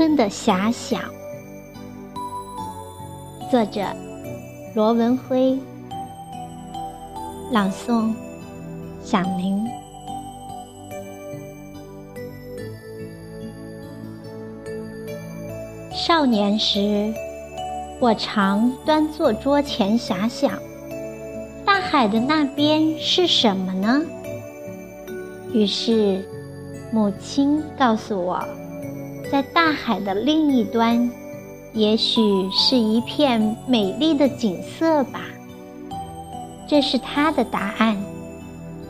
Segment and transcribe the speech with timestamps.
[0.00, 0.98] 春的遐想，
[3.50, 3.82] 作者
[4.74, 5.58] 罗文辉，
[7.52, 8.14] 朗诵
[9.02, 9.62] 响铃。
[15.92, 17.12] 少年时，
[18.00, 20.58] 我常端坐桌前遐想，
[21.66, 24.00] 大海的那边是什么呢？
[25.52, 26.24] 于是，
[26.90, 28.42] 母亲告诉我。
[29.30, 31.08] 在大海的另一端，
[31.72, 35.20] 也许是一片美丽的景色吧。
[36.66, 37.96] 这是他的答案，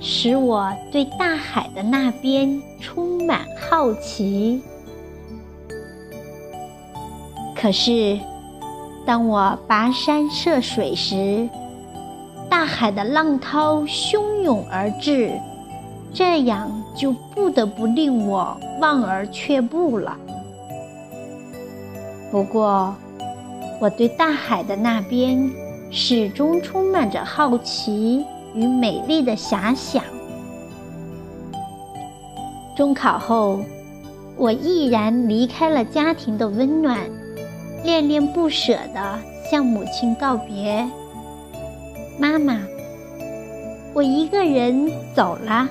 [0.00, 4.60] 使我对大海的那边充满好奇。
[7.54, 8.18] 可是，
[9.06, 11.48] 当我跋山涉水时，
[12.50, 15.30] 大海的浪涛汹涌而至，
[16.12, 20.16] 这样就不得不令我望而却步了。
[22.34, 22.92] 不过，
[23.80, 25.48] 我对大海的那边
[25.92, 28.24] 始终充满着好奇
[28.56, 30.02] 与美丽的遐想。
[32.76, 33.60] 中考后，
[34.36, 36.98] 我毅然离开了家庭的温暖，
[37.84, 40.84] 恋恋不舍地向母亲告别
[42.18, 42.58] ：“妈妈，
[43.94, 45.68] 我一个人走了。”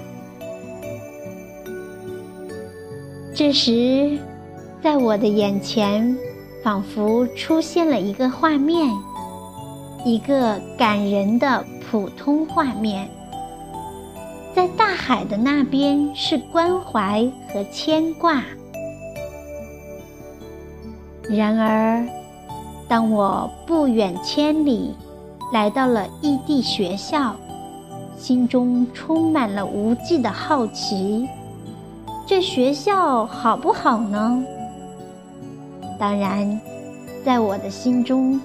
[3.36, 4.18] 这时，
[4.82, 6.18] 在我的眼前。
[6.64, 8.90] 仿佛出现了一个画面，
[10.06, 11.62] 一个感人的
[11.92, 13.10] 普通画面。
[14.56, 18.42] 在大海的那边是关怀和牵挂。
[21.30, 22.08] 然而，
[22.88, 24.96] 当我不远千里
[25.52, 27.36] 来到了异地学校，
[28.16, 31.28] 心中充满了无际的好奇：
[32.26, 34.46] 这学校好不好呢？
[36.00, 36.60] 当然，
[37.24, 38.40] 在我的心中，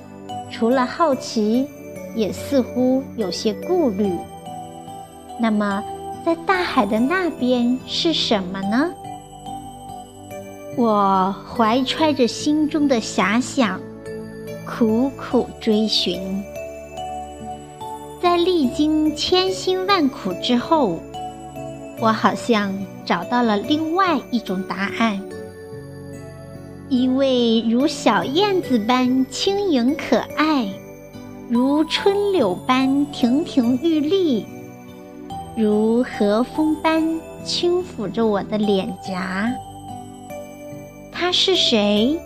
[0.51, 1.67] 除了好奇，
[2.15, 4.13] 也似乎有些顾虑。
[5.41, 5.83] 那么，
[6.25, 8.91] 在大海的那边是什么呢？
[10.77, 13.81] 我怀揣着心中的遐想，
[14.67, 16.21] 苦苦追寻。
[18.23, 21.01] 在历经千辛万苦之后，
[22.01, 22.73] 我好像
[23.05, 25.21] 找到了另外一种答案。
[26.91, 30.67] 一位如小燕子般轻盈可爱，
[31.51, 34.47] 如春柳般亭亭玉立，
[35.55, 39.53] 如和风般轻抚着我的脸颊。
[41.13, 42.19] 他是谁？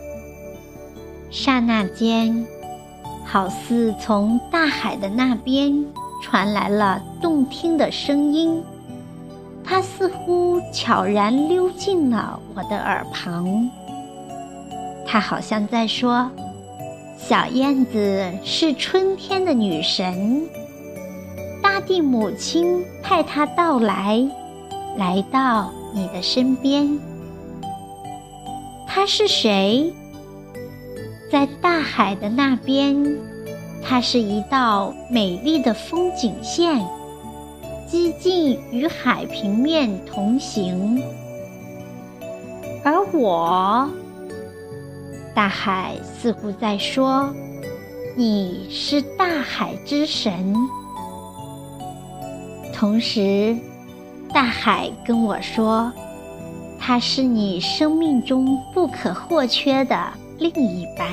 [1.29, 2.47] 刹那间，
[3.25, 5.85] 好似从大海的那边
[6.23, 8.63] 传来了动听的声音，
[9.65, 13.69] 他似乎悄然溜进了我的耳旁。
[15.13, 16.31] 他好像在说
[17.21, 20.49] ：“小燕子是春天的女神，
[21.63, 24.27] 大地母亲派她到来，
[24.97, 26.99] 来到你的身边。
[28.87, 29.93] 她是谁？
[31.31, 33.19] 在大海的那边，
[33.85, 36.83] 它是一道美丽的风景线，
[37.87, 41.03] 几近与海平面同行，
[42.83, 43.87] 而我。”
[45.35, 47.33] 大海似乎在说
[48.15, 50.55] ：“你是大海之神。”
[52.75, 53.57] 同时，
[54.33, 55.91] 大海跟我说
[56.79, 59.97] ：“它是你生命中不可或缺的
[60.39, 61.09] 另一半。”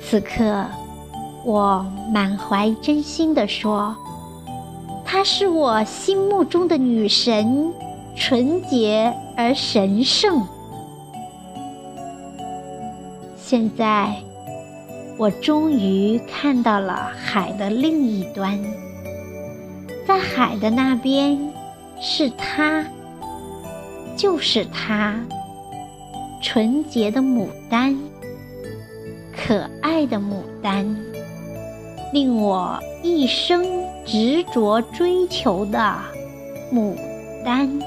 [0.00, 0.64] 此刻，
[1.44, 3.96] 我满怀真心地说
[5.04, 7.72] ：“她是我心目中的女神，
[8.14, 10.46] 纯洁而神圣。”
[13.46, 14.10] 现在，
[15.18, 18.58] 我终于看到了海的另一端。
[20.08, 21.38] 在海的那边，
[22.00, 22.82] 是她，
[24.16, 25.14] 就是她，
[26.40, 27.94] 纯洁的牡丹，
[29.36, 30.96] 可爱的牡丹，
[32.14, 33.62] 令我一生
[34.06, 35.94] 执着追求的
[36.72, 36.96] 牡
[37.44, 37.78] 丹。